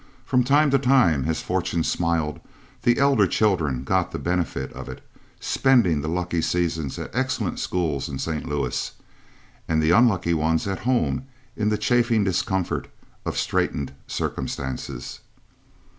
From 0.25 0.43
time 0.43 0.71
to 0.71 0.79
time, 0.79 1.25
as 1.25 1.43
fortune 1.43 1.83
smiled, 1.83 2.39
the 2.81 2.97
elder 2.97 3.27
children 3.27 3.83
got 3.83 4.11
the 4.11 4.17
benefit 4.17 4.73
of 4.73 4.89
it, 4.89 4.99
spending 5.39 6.01
the 6.01 6.07
lucky 6.09 6.41
seasons 6.41 6.97
at 6.97 7.11
excellent 7.13 7.59
schools 7.59 8.09
in 8.09 8.17
St. 8.17 8.49
Louis 8.49 8.93
and 9.67 9.79
the 9.79 9.91
unlucky 9.91 10.33
ones 10.33 10.65
at 10.67 10.79
home 10.89 11.27
in 11.55 11.69
the 11.69 11.77
chafing 11.77 12.23
discomfort 12.23 12.87
of 13.27 13.37
straightened 13.37 13.93
circumstances. 14.07 15.19